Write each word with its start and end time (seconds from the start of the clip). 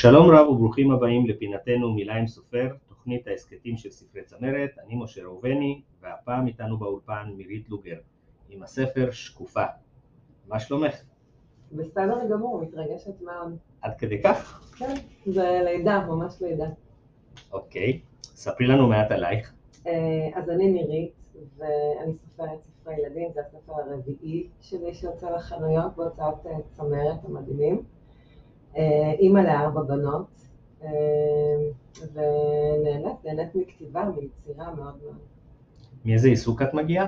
שלום 0.00 0.30
רב 0.30 0.48
וברוכים 0.48 0.90
הבאים 0.90 1.26
לפינתנו 1.26 1.92
מילה 1.92 2.16
עם 2.16 2.26
סופר, 2.26 2.68
תוכנית 2.88 3.26
ההסכתים 3.26 3.76
של 3.76 3.90
ספרי 3.90 4.22
צמרת, 4.22 4.70
אני 4.86 4.96
משה 4.96 5.22
ראובני, 5.22 5.82
והפעם 6.02 6.46
איתנו 6.46 6.78
באולפן 6.78 7.32
מירית 7.36 7.68
לוגר, 7.68 7.96
עם 8.48 8.62
הספר 8.62 9.10
שקופה. 9.10 9.64
מה 10.48 10.60
שלומך? 10.60 10.94
בסדר 11.72 12.18
גמור, 12.30 12.62
מתרגשת 12.62 13.20
מאוד. 13.20 13.56
עד 13.82 13.98
כדי 13.98 14.22
כך? 14.22 14.70
כן, 14.78 14.94
זה 15.26 15.60
לידה, 15.64 16.06
ממש 16.08 16.42
לידה. 16.42 16.68
אוקיי, 17.52 18.00
ספרי 18.22 18.66
לנו 18.66 18.88
מעט 18.88 19.10
עלייך. 19.10 19.52
אה, 19.86 19.92
אז 20.34 20.50
אני 20.50 20.70
מירית, 20.70 21.12
ואני 21.56 22.12
סופרת 22.24 22.58
ספרי 22.64 22.94
ילדים, 22.94 23.28
זה 23.34 23.40
הספר 23.40 23.72
הרביעי 23.72 24.48
שלי 24.60 24.94
שיוצא 24.94 25.30
לחנויות 25.30 25.96
בהוצאת 25.96 26.46
אה, 26.46 26.52
צמרת 26.72 27.24
המדהימים. 27.24 27.82
אה, 28.76 29.12
אימא 29.18 29.38
לארבע 29.38 29.82
בנות, 29.82 30.26
ונהנית, 32.12 33.24
נהנית 33.24 33.54
מכתיבה, 33.54 34.04
מיצירה 34.04 34.74
מאוד 34.74 34.94
מאוד. 35.02 35.16
מאיזה 36.04 36.28
עיסוק 36.28 36.62
את 36.62 36.74
מגיעה? 36.74 37.06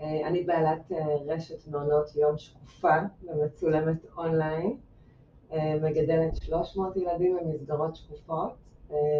אני 0.00 0.42
בעלת 0.42 0.92
רשת 1.26 1.68
מעונות 1.68 2.16
יום 2.16 2.38
שקופה 2.38 2.96
ומצולמת 3.22 3.96
אונליין, 4.18 4.76
מגדלת 5.54 6.36
300 6.36 6.96
ילדים 6.96 7.36
במסגרות 7.40 7.96
שקופות, 7.96 8.54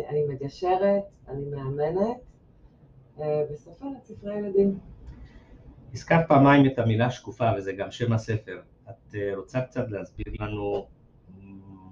אני 0.09 0.25
מגשרת, 0.29 1.03
אני 1.29 1.45
מאמנת, 1.51 2.17
וסופרת 3.51 4.05
ספרי 4.05 4.39
ילדים. 4.39 4.79
הזכרת 5.93 6.29
פעמיים 6.29 6.67
את 6.67 6.79
המילה 6.79 7.11
שקופה, 7.11 7.51
וזה 7.57 7.73
גם 7.73 7.91
שם 7.91 8.13
הספר. 8.13 8.61
את 8.91 9.15
רוצה 9.37 9.61
קצת 9.61 9.91
להסביר 9.91 10.35
לנו 10.41 10.87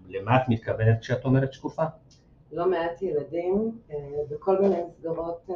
למה 0.09 0.37
את 0.37 0.49
מתכוונת 0.49 1.01
כשאת 1.01 1.25
אומרת 1.25 1.53
שקופה? 1.53 1.83
לא 2.53 2.71
מעט 2.71 3.03
ילדים 3.03 3.79
בכל 4.31 4.63
מיני 4.63 4.83
מסגרות 4.89 5.51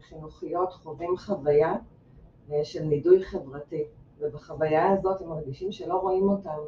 חינוכיות 0.00 0.72
חווים 0.72 1.16
חוויה 1.16 1.74
של 2.62 2.84
נידוי 2.84 3.24
חברתי, 3.24 3.84
ובחוויה 4.18 4.92
הזאת 4.92 5.20
הם 5.20 5.28
מרגישים 5.28 5.72
שלא 5.72 5.94
רואים 5.94 6.28
אותם, 6.28 6.58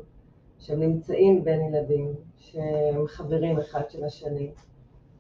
שהם 0.59 0.81
נמצאים 0.81 1.45
בין 1.45 1.61
ילדים, 1.61 2.15
שהם 2.37 3.07
חברים 3.07 3.59
אחד 3.59 3.91
של 3.91 4.05
השני, 4.05 4.53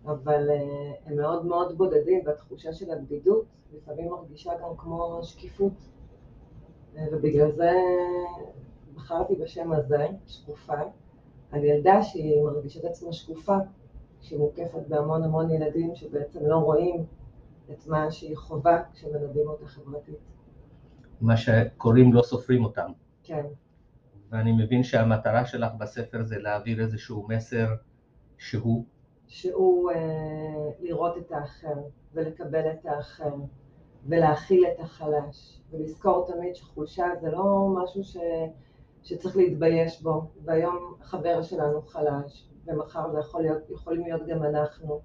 אבל 0.05 0.50
הם 1.06 1.16
מאוד 1.16 1.47
מאוד 1.47 1.78
בודדים, 1.78 2.22
והתחושה 2.27 2.72
של 2.72 2.91
הבדידות 2.91 3.44
לפעמים 3.72 4.09
מרגישה 4.09 4.53
גם 4.62 4.77
כמו 4.77 5.20
שקיפות, 5.22 5.72
ובגלל 7.12 7.53
זה 7.53 7.70
בחרתי 8.94 9.34
בשם 9.34 9.72
הזה, 9.72 10.06
שקופה, 10.27 10.81
על 11.52 11.64
ילדה 11.64 12.02
שהיא 12.02 12.42
מרגישה 12.42 12.80
את 12.80 12.84
עצמה 12.84 13.12
שקופה, 13.12 13.56
שהיא 14.20 14.38
מוקפת 14.38 14.88
בהמון 14.88 15.22
המון 15.22 15.50
ילדים 15.50 15.94
שבעצם 15.94 16.46
לא 16.46 16.56
רואים 16.56 17.04
את 17.70 17.86
מה 17.86 18.10
שהיא 18.10 18.36
חווה 18.36 18.82
כשמלווים 18.92 19.48
אותה 19.48 19.66
חברתית. 19.66 20.19
מה 21.20 21.36
שקוראים 21.36 22.12
לא 22.12 22.22
סופרים 22.22 22.64
אותם. 22.64 22.91
כן. 23.22 23.46
ואני 24.30 24.52
מבין 24.52 24.82
שהמטרה 24.82 25.46
שלך 25.46 25.72
בספר 25.78 26.22
זה 26.22 26.38
להעביר 26.38 26.80
איזשהו 26.80 27.26
מסר 27.28 27.66
שהוא? 28.38 28.84
שהוא 29.26 29.91
אה, 29.91 30.70
לראות 30.80 31.16
את 31.16 31.32
האחר, 31.32 31.74
ולקבל 32.14 32.70
את 32.70 32.86
האחר, 32.86 33.34
ולהכיל 34.06 34.64
את 34.66 34.80
החלש, 34.80 35.60
ולזכור 35.70 36.26
תמיד 36.32 36.54
שחולשה 36.54 37.06
זה 37.20 37.30
לא 37.30 37.69
משהו 37.82 38.04
ש... 38.04 38.16
שצריך 39.02 39.36
להתבייש 39.36 40.02
בו, 40.02 40.22
והיום 40.44 40.94
חבר 41.02 41.42
שלנו 41.42 41.82
חלש, 41.82 42.48
ומחר 42.66 43.10
זה 43.10 43.19
יכול 43.19 43.42
להיות, 43.42 43.70
יכולים 43.70 44.03
להיות 44.03 44.26
גם 44.26 44.42
אנחנו, 44.42 45.00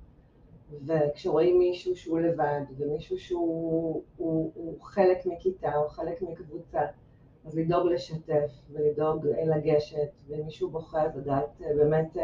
וכשרואים 0.86 1.60
מישהו 1.60 1.96
שהוא 1.96 2.20
לבד, 2.20 2.62
ומישהו 2.78 3.20
שהוא 3.20 4.04
הוא, 4.18 4.52
הוא 4.56 4.82
חלק 4.82 5.26
מכיתה 5.26 5.76
או 5.76 5.90
חלק 5.90 6.22
מקבוצה, 6.22 6.82
אז 7.46 7.58
לדאוג 7.58 7.88
לשתף 7.88 8.52
ולדאוג 8.72 9.28
לגשת, 9.28 10.10
ואם 10.28 10.46
מישהו 10.46 10.70
בוכה 10.70 11.04
אז 11.06 11.18
לדעת 11.18 11.62
באמת 11.78 12.18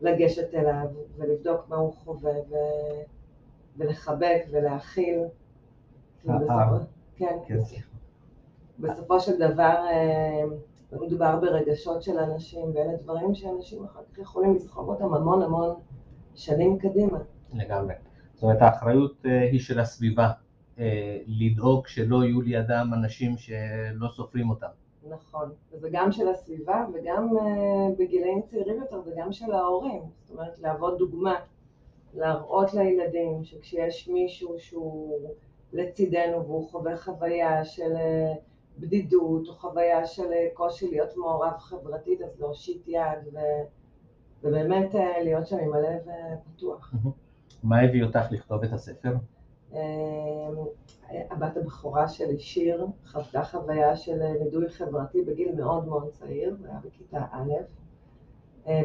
לגשת 0.00 0.54
אליו 0.54 0.86
ולבדוק 1.16 1.68
מה 1.68 1.76
הוא 1.76 1.92
חווה 1.92 2.32
ו... 2.50 2.54
ולחבק 3.76 4.42
ולהכיל. 4.50 5.20
כן, 7.16 7.38
כן. 7.46 7.60
בסופו 8.78 9.20
של 9.20 9.38
דבר 9.38 9.84
מדובר 11.00 11.40
ברגשות 11.40 12.02
של 12.02 12.18
אנשים, 12.18 12.64
ואלה 12.74 12.96
דברים 12.96 13.34
שאנשים 13.34 13.84
אחר 13.84 14.00
כך 14.12 14.18
יכולים 14.18 14.54
לסחוב 14.54 14.88
אותם 14.88 15.14
המון 15.14 15.42
המון 15.42 15.74
שנים 16.34 16.78
קדימה. 16.78 17.18
לגמרי. 17.54 17.94
זאת 18.34 18.42
אומרת, 18.42 18.62
האחריות 18.62 19.24
היא 19.24 19.60
של 19.60 19.80
הסביבה, 19.80 20.30
לדאוג 21.26 21.86
שלא 21.86 22.24
יהיו 22.24 22.40
לידם 22.42 22.90
אנשים 22.92 23.36
שלא 23.36 24.08
סופרים 24.08 24.50
אותם. 24.50 24.66
נכון, 25.08 25.50
וזה 25.72 25.88
גם 25.92 26.12
של 26.12 26.28
הסביבה 26.28 26.86
וגם 26.94 27.28
בגילאים 27.98 28.42
צעירים 28.42 28.80
יותר 28.80 29.00
וגם 29.06 29.32
של 29.32 29.52
ההורים, 29.52 30.02
זאת 30.22 30.30
אומרת 30.30 30.58
להוות 30.58 30.98
דוגמה, 30.98 31.34
להראות 32.14 32.74
לילדים 32.74 33.44
שכשיש 33.44 34.08
מישהו 34.08 34.54
שהוא 34.58 35.28
לצידנו 35.72 36.44
והוא 36.44 36.68
חווה 36.70 36.96
חוויה 36.96 37.64
של 37.64 37.92
בדידות 38.78 39.48
או 39.48 39.52
חוויה 39.52 40.06
של 40.06 40.30
קושי 40.54 40.90
להיות 40.90 41.16
מעורב 41.16 41.56
חברתית, 41.58 42.22
אז 42.22 42.40
להושיט 42.40 42.88
יד 42.88 43.34
ו... 43.34 43.38
ובאמת 44.42 44.94
להיות 45.22 45.46
שם 45.46 45.58
עם 45.58 45.72
הלב 45.72 46.02
פתוח. 46.44 46.94
מה 47.62 47.80
הביא 47.80 48.04
אותך 48.04 48.24
לכתוב 48.30 48.64
את 48.64 48.72
הספר? 48.72 49.14
הבת 51.30 51.56
הבכורה 51.56 52.08
שלי, 52.08 52.38
שיר, 52.38 52.86
חוותה 53.06 53.44
חוויה 53.44 53.96
של 53.96 54.32
נידוי 54.32 54.68
חברתי 54.68 55.22
בגיל 55.22 55.54
מאוד 55.54 55.88
מאוד 55.88 56.10
צעיר, 56.10 56.56
זה 56.60 56.68
היה 56.68 56.78
בכיתה 56.84 57.24
א'. 57.32 57.52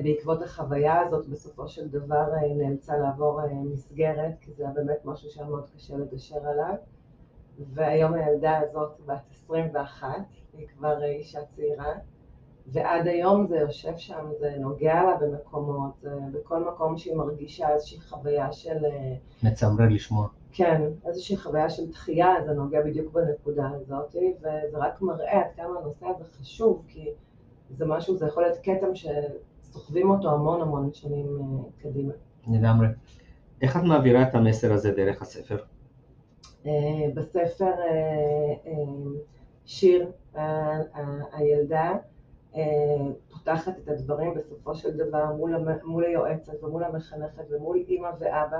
בעקבות 0.03 0.41
החוויה 0.41 0.99
הזאת, 0.99 1.27
בסופו 1.27 1.67
של 1.67 1.87
דבר 1.87 2.33
היא 2.41 2.55
נאלצה 2.55 2.97
לעבור 2.97 3.41
מסגרת, 3.63 4.31
כי 4.41 4.53
זה 4.53 4.63
היה 4.63 4.73
באמת 4.73 5.05
משהו 5.05 5.29
שהיה 5.29 5.47
מאוד 5.47 5.69
קשה 5.75 5.97
לגשר 5.97 6.47
עליו. 6.47 6.75
והיום 7.73 8.13
הילדה 8.13 8.57
הזאת 8.57 8.91
בת 9.05 9.21
21, 9.45 10.07
היא 10.57 10.67
כבר 10.67 11.03
אישה 11.03 11.39
צעירה, 11.55 11.93
ועד 12.67 13.07
היום 13.07 13.47
זה 13.47 13.57
יושב 13.57 13.97
שם, 13.97 14.25
זה 14.39 14.55
נוגע 14.59 15.03
לה 15.03 15.17
במקומות, 15.21 16.03
בכל 16.33 16.63
מקום 16.63 16.97
שהיא 16.97 17.15
מרגישה 17.15 17.73
איזושהי 17.73 18.01
חוויה 18.01 18.51
של... 18.51 18.77
מצמרר 19.43 19.89
לשמוע. 19.89 20.27
כן, 20.51 20.81
איזושהי 21.05 21.37
חוויה 21.37 21.69
של 21.69 21.89
דחייה, 21.89 22.33
זה 22.45 22.53
נוגע 22.53 22.81
בדיוק 22.81 23.13
בנקודה 23.13 23.69
הזאת, 23.69 24.15
וזה 24.39 24.77
רק 24.77 25.01
מראה 25.01 25.39
עד 25.39 25.51
כמה 25.55 25.79
הנושא 25.79 26.05
הזה 26.05 26.23
חשוב, 26.23 26.83
כי 26.87 27.09
זה 27.69 27.85
משהו, 27.85 28.17
זה 28.17 28.25
יכול 28.25 28.43
להיות 28.43 28.57
כתם 28.63 28.95
שסוחבים 28.95 30.09
אותו 30.09 30.31
המון 30.31 30.61
המון 30.61 30.93
שנים 30.93 31.27
קדימה. 31.81 32.13
לגמרי. 32.47 32.87
איך 33.61 33.77
את 33.77 33.83
מעבירה 33.83 34.21
את 34.21 34.35
המסר 34.35 34.73
הזה 34.73 34.91
דרך 34.91 35.21
הספר? 35.21 35.57
בספר 37.13 37.71
שיר, 39.65 40.11
הילדה, 41.33 41.97
פותחת 43.29 43.79
את 43.83 43.87
הדברים 43.89 44.33
בסופו 44.33 44.75
של 44.75 44.97
דבר 44.97 45.25
מול 45.83 46.05
היועצת 46.05 46.63
ומול 46.63 46.83
המחנכת 46.83 47.43
ומול 47.49 47.77
אימא 47.87 48.09
ואבא 48.19 48.59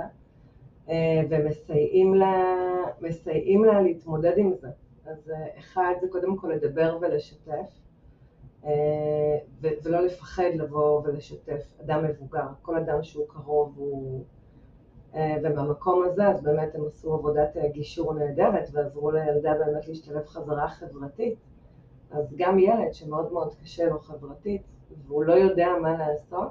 ומסייעים 3.00 3.64
לה 3.64 3.80
להתמודד 3.82 4.38
עם 4.38 4.52
זה. 4.60 4.68
אז 5.06 5.32
אחד 5.58 5.94
זה 6.00 6.08
קודם 6.08 6.36
כל 6.36 6.48
לדבר 6.48 6.98
ולשתף 7.00 7.80
ולא 9.60 10.00
לפחד 10.00 10.50
לבוא 10.54 11.00
ולשתף 11.04 11.74
אדם 11.80 12.04
מבוגר, 12.04 12.46
כל 12.62 12.76
אדם 12.76 13.02
שהוא 13.02 13.24
קרוב 13.28 13.78
ומהמקום 15.14 16.02
הזה 16.06 16.28
אז 16.28 16.42
באמת 16.42 16.74
הם 16.74 16.84
עשו 16.86 17.14
עבודת 17.14 17.56
גישור 17.72 18.14
נהדרת 18.14 18.68
ועזרו 18.72 19.10
לילדה 19.10 19.54
באמת 19.54 19.88
להשתלב 19.88 20.26
חזרה 20.26 20.68
חברתית. 20.68 21.38
אז 22.10 22.34
גם 22.36 22.58
ילד 22.58 22.92
שמאוד 22.92 23.32
מאוד 23.32 23.54
קשה 23.62 23.86
לו 23.86 23.98
חברתית 23.98 24.62
והוא 25.06 25.24
לא 25.24 25.32
יודע 25.32 25.68
מה 25.82 25.98
לעשות, 25.98 26.50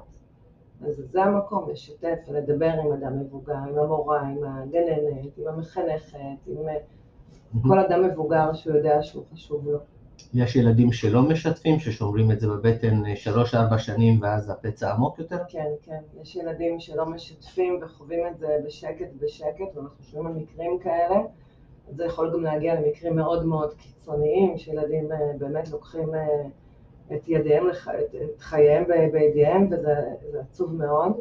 אז 0.87 1.03
זה 1.11 1.23
המקום 1.23 1.69
לשתף 1.69 2.17
ולדבר 2.27 2.69
עם 2.69 2.91
אדם 2.91 3.19
מבוגר, 3.19 3.53
עם 3.53 3.77
המורה, 3.77 4.21
עם 4.21 4.43
הגננת, 4.43 5.37
עם 5.37 5.47
המחנכת, 5.47 6.17
עם 6.47 6.57
כל 7.67 7.79
אדם 7.79 8.03
מבוגר 8.03 8.53
שהוא 8.53 8.75
יודע 8.75 9.03
שהוא 9.03 9.23
חשוב 9.33 9.69
לו. 9.69 9.79
יש 10.33 10.55
ילדים 10.55 10.91
שלא 10.91 11.21
משתפים, 11.21 11.79
ששומרים 11.79 12.31
את 12.31 12.39
זה 12.39 12.47
בבטן 12.47 13.03
3-4 13.73 13.77
שנים 13.77 14.21
ואז 14.21 14.49
הפצע 14.49 14.93
עמוק 14.93 15.19
יותר? 15.19 15.37
כן, 15.49 15.67
כן, 15.83 15.99
יש 16.21 16.35
ילדים 16.35 16.79
שלא 16.79 17.05
משתפים 17.05 17.79
וחווים 17.81 18.27
את 18.27 18.37
זה 18.37 18.57
בשקט 18.65 19.07
בשקט, 19.21 19.75
ואנחנו 19.75 20.03
שומעים 20.03 20.27
על 20.27 20.41
מקרים 20.41 20.79
כאלה. 20.79 21.19
זה 21.95 22.05
יכול 22.05 22.33
גם 22.33 22.43
להגיע 22.43 22.81
למקרים 22.81 23.15
מאוד 23.15 23.45
מאוד 23.45 23.73
קיצוניים, 23.73 24.57
שילדים 24.57 25.07
באמת 25.37 25.69
לוקחים 25.71 26.09
את 27.13 27.27
ידיהם, 27.27 27.69
את, 27.69 28.15
את 28.15 28.39
חייהם 28.39 28.83
בידיהם, 29.11 29.67
וזה 29.71 30.41
עצוב 30.41 30.75
מאוד. 30.75 31.11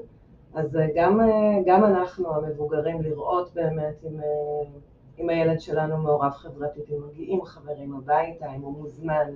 אז 0.54 0.78
גם, 0.94 1.20
גם 1.66 1.84
אנחנו 1.84 2.34
המבוגרים 2.34 3.02
לראות 3.02 3.54
באמת 3.54 4.04
אם, 4.04 4.20
אם 5.18 5.28
הילד 5.28 5.60
שלנו 5.60 5.98
מעורב 5.98 6.30
חברתית, 6.30 6.90
אם 6.90 6.96
מגיעים 7.08 7.44
חברים 7.44 7.94
הביתה, 7.96 8.46
אם 8.56 8.60
הוא 8.60 8.72
מוזמן, 8.72 9.30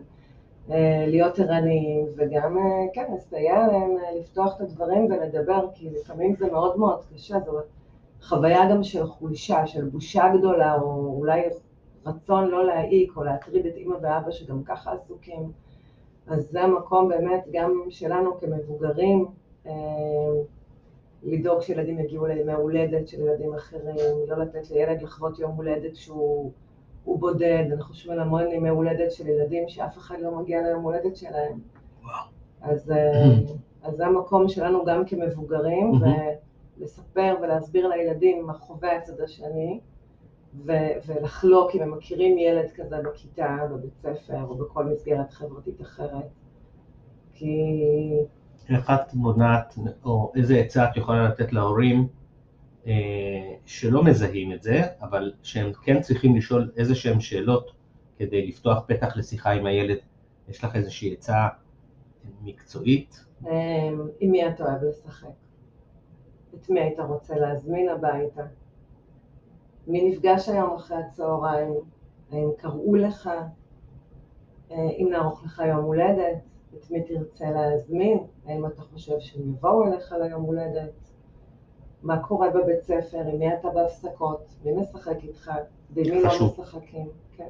להיות 1.06 1.38
ערניים 1.38 2.06
וגם, 2.16 2.56
כן, 2.92 3.04
לסייע 3.16 3.66
להם 3.66 3.90
לפתוח 4.20 4.56
את 4.56 4.60
הדברים 4.60 5.04
ולדבר, 5.04 5.66
כי 5.74 5.90
לפעמים 5.90 6.34
זה 6.34 6.52
מאוד 6.52 6.78
מאוד 6.78 7.00
קשה, 7.14 7.40
זו 7.40 7.58
חוויה 8.22 8.70
גם 8.70 8.82
של 8.82 9.06
חולשה, 9.06 9.66
של 9.66 9.84
בושה 9.84 10.24
גדולה, 10.38 10.74
או 10.74 11.14
אולי 11.18 11.42
רצון 12.06 12.48
לא 12.48 12.66
להעיק 12.66 13.16
או 13.16 13.24
להטריד 13.24 13.66
את 13.66 13.74
אימא 13.76 13.94
ואבא 14.02 14.30
שגם 14.30 14.62
ככה 14.64 14.92
עסוקים. 14.92 15.52
אז 16.26 16.48
זה 16.50 16.62
המקום 16.62 17.08
באמת 17.08 17.44
גם 17.52 17.72
שלנו 17.90 18.38
כמבוגרים, 18.40 19.26
אה, 19.66 19.91
לדאוג 21.42 21.60
שילדים 21.60 21.98
יגיעו 21.98 22.26
לימי 22.26 22.52
הולדת 22.52 23.08
של 23.08 23.20
ילדים 23.20 23.54
אחרים, 23.54 23.96
לא 24.28 24.36
לתת 24.36 24.70
לילד 24.70 25.02
לחוות 25.02 25.38
יום 25.38 25.50
הולדת 25.50 25.96
שהוא 25.96 26.52
בודד, 27.04 27.64
אנחנו 27.72 27.94
שומעים 27.94 28.20
המון 28.20 28.48
ימי 28.52 28.68
הולדת 28.68 29.12
של 29.12 29.28
ילדים 29.28 29.68
שאף 29.68 29.98
אחד 29.98 30.14
לא 30.20 30.38
מגיע 30.38 30.62
ליום 30.62 30.82
הולדת 30.82 31.16
שלהם. 31.16 31.60
וואו. 32.02 32.12
אז, 32.60 32.90
אה, 32.90 33.24
אז 33.88 33.96
זה 33.96 34.06
המקום 34.06 34.48
שלנו 34.48 34.84
גם 34.84 35.04
כמבוגרים, 35.04 35.92
ולספר 36.78 37.34
ולהסביר 37.42 37.88
לילדים 37.88 38.46
מה 38.46 38.54
חווה 38.54 38.96
הצד 38.96 39.20
השני. 39.20 39.80
ו- 40.66 40.92
ולחלוק 41.06 41.74
אם 41.74 41.82
הם 41.82 41.90
מכירים 41.90 42.38
ילד 42.38 42.70
כזה 42.74 42.96
בכיתה, 43.04 43.56
בבית 43.70 43.94
ספר 43.94 44.42
או 44.42 44.54
בכל 44.54 44.84
מסגרת 44.84 45.30
חברתית 45.30 45.80
אחרת. 45.80 46.28
כי... 47.34 47.74
איך 48.70 48.90
את 48.90 49.14
מונעת, 49.14 49.78
או 50.04 50.32
איזה 50.36 50.56
עצה 50.56 50.84
את 50.84 50.96
יכולה 50.96 51.28
לתת 51.28 51.52
להורים 51.52 52.08
אה, 52.86 52.92
שלא 53.66 54.04
מזהים 54.04 54.52
את 54.52 54.62
זה, 54.62 54.82
אבל 55.00 55.32
שהם 55.42 55.72
כן 55.82 56.00
צריכים 56.00 56.36
לשאול 56.36 56.70
איזה 56.76 56.94
שהם 56.94 57.20
שאלות 57.20 57.72
כדי 58.18 58.46
לפתוח 58.46 58.84
פתח 58.86 59.16
לשיחה 59.16 59.50
עם 59.50 59.66
הילד? 59.66 59.96
יש 60.48 60.64
לך 60.64 60.76
איזושהי 60.76 61.12
עצה 61.12 61.48
מקצועית? 62.42 63.24
אה, 63.46 63.52
עם 64.20 64.30
מי 64.30 64.48
אתה 64.48 64.64
אוהב 64.64 64.84
לשחק? 64.84 65.28
את 66.54 66.70
מי 66.70 66.80
היית 66.80 67.00
רוצה 67.00 67.34
להזמין 67.36 67.88
הביתה? 67.88 68.42
מי 69.86 70.10
נפגש 70.10 70.48
היום 70.48 70.74
אחרי 70.74 70.96
הצהריים, 70.96 71.74
האם 72.32 72.48
קראו 72.56 72.96
לך, 72.96 73.30
אה, 74.70 74.76
אם 74.76 75.08
נערוך 75.10 75.44
לך 75.44 75.62
יום 75.68 75.84
הולדת, 75.84 76.51
את 76.76 76.90
מי 76.90 77.02
תרצה 77.02 77.50
להזמין, 77.50 78.18
האם 78.46 78.66
אתה 78.66 78.82
חושב 78.82 79.20
שהם 79.20 79.50
יבואו 79.50 79.86
אליך 79.86 80.14
ליום 80.20 80.42
הולדת, 80.42 80.92
מה 82.02 82.22
קורה 82.22 82.50
בבית 82.50 82.82
ספר, 82.82 83.18
עם 83.18 83.38
מי 83.38 83.54
אתה 83.54 83.68
בהפסקות, 83.70 84.54
מי 84.64 84.72
משחק 84.72 85.16
איתך, 85.22 85.50
ומי 85.94 86.22
לא 86.22 86.30
משחקים, 86.58 87.08
כן. 87.36 87.48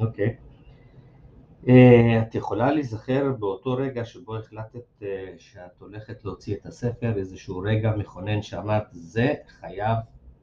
אוקיי. 0.00 0.26
Okay. 0.28 0.50
אה, 1.68 2.22
את 2.22 2.34
יכולה 2.34 2.72
להיזכר 2.72 3.32
באותו 3.38 3.72
רגע 3.72 4.04
שבו 4.04 4.36
החלטת 4.36 5.02
אה, 5.02 5.34
שאת 5.38 5.80
הולכת 5.80 6.24
להוציא 6.24 6.56
את 6.56 6.66
הספר, 6.66 7.18
איזשהו 7.18 7.58
רגע 7.58 7.92
מכונן 7.96 8.42
שאמרת, 8.42 8.82
זה 8.90 9.34
חייב 9.46 9.98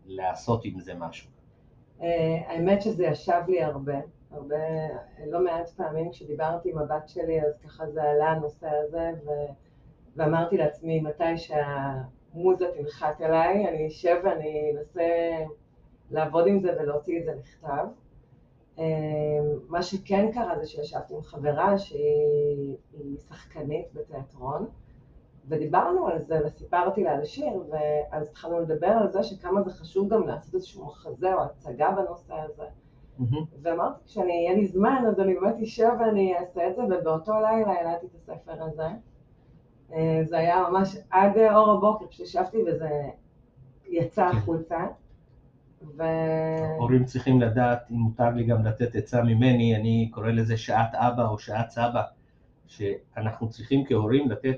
לעשות 0.06 0.66
עם 0.66 0.80
זה 0.80 0.94
משהו? 0.94 1.30
אה, 2.02 2.42
האמת 2.48 2.82
שזה 2.82 3.06
ישב 3.06 3.42
לי 3.48 3.64
הרבה, 3.64 3.98
הרבה, 4.32 4.56
לא 5.28 5.44
מעט 5.44 5.70
פעמים 5.70 6.12
כשדיברתי 6.12 6.72
עם 6.72 6.78
הבת 6.78 7.10
שלי 7.10 7.42
אז 7.42 7.58
ככה 7.58 7.92
זה 7.92 8.04
עלה 8.04 8.30
הנושא 8.30 8.68
הזה 8.68 9.12
ו... 9.26 9.30
ואמרתי 10.16 10.58
לעצמי 10.58 11.02
מתי 11.02 11.38
שהמוזה 11.38 12.66
תנחת 12.78 13.22
אליי 13.22 13.68
אני 13.68 13.88
אשב 13.88 14.16
ואני 14.24 14.72
אנסה 14.76 15.04
לעבוד 16.12 16.48
עם 16.48 16.60
זה 16.60 16.76
ולהוציא 16.80 17.20
את 17.20 17.26
זה 17.26 17.34
לכתב. 17.36 17.86
אה, 18.80 18.84
מה 19.68 19.84
שכן 19.84 20.32
קרה 20.32 20.60
זה 20.60 20.68
שישבתי 20.68 21.14
עם 21.14 21.22
חברה 21.22 21.78
שהיא 21.78 23.18
שחקנית 23.28 23.94
בתיאטרון 23.94 24.68
ודיברנו 25.48 26.08
על 26.08 26.22
זה 26.22 26.40
וסיפרתי 26.46 27.04
לה 27.04 27.12
על 27.12 27.22
השיר, 27.22 27.64
ואז 27.70 28.28
התחלנו 28.28 28.60
לדבר 28.60 28.88
על 28.88 29.12
זה 29.12 29.24
שכמה 29.24 29.62
זה 29.62 29.72
חשוב 29.72 30.14
גם 30.14 30.28
לעשות 30.28 30.56
איזשהו 30.56 30.86
מחזה 30.86 31.34
או 31.34 31.40
הצגה 31.44 31.92
בנושא 31.92 32.34
הזה. 32.34 32.64
Mm-hmm. 33.20 33.46
ואמרתי, 33.62 34.00
כשאני 34.06 34.48
לי 34.56 34.68
זמן, 34.68 35.04
אז 35.08 35.20
אני 35.20 35.34
באמת 35.34 35.56
אשב 35.64 35.90
ואני 36.00 36.38
אעשה 36.38 36.68
את 36.68 36.76
זה, 36.76 36.82
ובאותו 36.84 37.34
לילה 37.34 37.72
העלתי 37.72 38.06
את 38.06 38.16
הספר 38.16 38.64
הזה. 38.64 38.88
אה, 39.94 40.22
זה 40.24 40.38
היה 40.38 40.64
ממש 40.70 40.98
עד 41.10 41.38
אור 41.38 41.72
הבוקר, 41.72 42.06
כשישבתי 42.10 42.58
וזה 42.68 42.90
יצא 43.88 44.32
כן. 44.32 44.38
החוצה. 44.38 44.78
ו... 45.98 46.04
הורים 46.78 47.06
צריכים 47.06 47.42
לדעת, 47.42 47.80
אם 47.92 47.96
מותר 47.96 48.30
לי 48.30 48.44
גם 48.44 48.66
לתת 48.66 48.96
עצה 48.96 49.24
ממני, 49.24 49.76
אני 49.76 50.10
קורא 50.14 50.32
לזה 50.32 50.58
שעת 50.58 50.96
אבא 50.96 51.28
או 51.28 51.40
שעת 51.40 51.70
סבא, 51.70 52.02
שאנחנו 52.68 53.50
צריכים 53.50 53.86
כהורים 53.88 54.30
לתת 54.30 54.58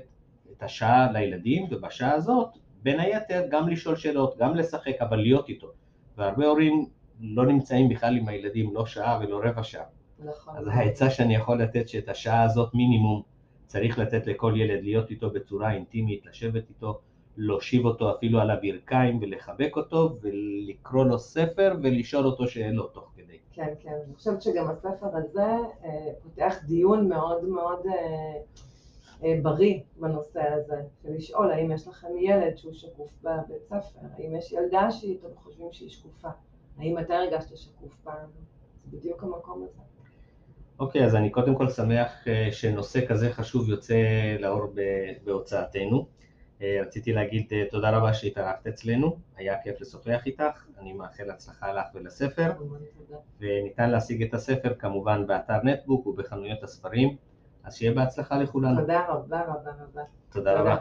את 0.52 0.62
השעה 0.62 1.12
לילדים, 1.12 1.66
ובשעה 1.70 2.12
הזאת, 2.12 2.48
בין 2.82 3.00
היתר, 3.00 3.46
גם 3.50 3.68
לשאול 3.68 3.96
שאלות, 3.96 4.38
גם 4.38 4.54
לשחק, 4.54 4.94
אבל 5.00 5.16
להיות 5.16 5.48
איתו. 5.48 5.68
והרבה 6.16 6.46
הורים 6.46 6.86
לא 7.20 7.46
נמצאים 7.46 7.88
בכלל 7.88 8.16
עם 8.16 8.28
הילדים, 8.28 8.74
לא 8.74 8.86
שעה 8.86 9.20
ולא 9.22 9.40
רבע 9.44 9.62
שעה. 9.62 9.84
נכון. 10.24 10.56
אז 10.56 10.66
העצה 10.66 11.10
שאני 11.10 11.34
יכול 11.34 11.62
לתת, 11.62 11.88
שאת 11.88 12.08
השעה 12.08 12.42
הזאת 12.42 12.74
מינימום 12.74 13.22
צריך 13.66 13.98
לתת 13.98 14.26
לכל 14.26 14.54
ילד 14.56 14.82
להיות 14.82 15.10
איתו 15.10 15.30
בצורה 15.30 15.72
אינטימית, 15.72 16.26
לשבת 16.26 16.68
איתו, 16.68 17.00
להושיב 17.36 17.84
אותו 17.84 18.16
אפילו 18.16 18.40
על 18.40 18.50
הברכיים 18.50 19.18
ולחבק 19.22 19.72
אותו 19.76 20.16
ולקרוא 20.20 21.04
לו 21.04 21.18
ספר 21.18 21.76
ולשאול 21.82 22.26
אותו 22.26 22.48
שאלות 22.48 22.94
תוך 22.94 23.12
כדי. 23.16 23.38
כן, 23.52 23.74
כן, 23.80 23.98
אני 24.06 24.14
חושבת 24.14 24.42
שגם 24.42 24.68
הספר 24.68 25.16
הזה 25.16 25.56
אה, 25.84 26.12
פותח 26.22 26.54
דיון 26.66 27.08
מאוד 27.08 27.44
מאוד 27.44 27.86
אה, 27.86 28.40
אה, 29.24 29.38
בריא 29.42 29.80
בנושא 29.96 30.40
הזה, 30.40 30.82
של 31.02 31.14
לשאול 31.14 31.50
האם 31.52 31.72
יש 31.72 31.88
לכם 31.88 32.08
ילד 32.20 32.56
שהוא 32.56 32.72
שקוף 32.72 33.10
בבית 33.22 33.64
ספר, 33.66 33.98
האם 34.18 34.36
יש 34.36 34.52
ילדה 34.52 34.90
שאתם 34.90 35.28
חושבים 35.36 35.68
שהיא 35.72 35.90
שקופה, 35.90 36.28
האם 36.78 36.98
אתה 36.98 37.14
הרגשת 37.14 37.56
שקוף 37.56 37.94
פעם, 38.04 38.28
זה 38.84 38.96
בדיוק 38.96 39.22
המקום 39.22 39.62
הזה. 39.62 39.80
אוקיי, 40.78 41.02
okay, 41.02 41.04
אז 41.04 41.14
אני 41.14 41.30
קודם 41.30 41.54
כל 41.54 41.68
שמח 41.68 42.28
אה, 42.28 42.48
שנושא 42.52 43.06
כזה 43.06 43.32
חשוב 43.32 43.68
יוצא 43.68 43.94
לאור 44.38 44.74
בהוצאתנו. 45.24 46.06
אה, 46.62 46.78
רציתי 46.82 47.12
להגיד 47.12 47.52
תודה 47.70 47.90
רבה 47.90 48.14
שהתארחת 48.14 48.66
אצלנו, 48.66 49.16
היה 49.36 49.62
כיף 49.62 49.80
לשוחח 49.80 50.20
איתך, 50.26 50.66
אני 50.78 50.92
מאחל 50.92 51.30
הצלחה 51.30 51.72
לך 51.72 51.86
ולספר, 51.94 52.52
וניתן 53.40 53.90
להשיג 53.90 54.22
את 54.22 54.34
הספר 54.34 54.74
כמובן 54.78 55.26
באתר 55.26 55.62
נטבוק 55.64 56.06
ובחנויות 56.06 56.62
הספרים. 56.62 57.16
אז 57.64 57.76
שיהיה 57.76 57.94
בהצלחה 57.94 58.38
לכולנו. 58.38 58.80
תודה 58.80 59.06
רבה 59.08 59.42
רבה 59.42 59.70
רבה. 59.70 60.02
תודה 60.32 60.60
רבה. 60.60 60.76